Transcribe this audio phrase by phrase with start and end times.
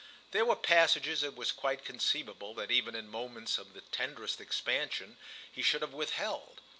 [0.31, 5.17] There were passages it was quite conceivable that even in moments of the tenderest expansion
[5.51, 6.59] he should have withheld.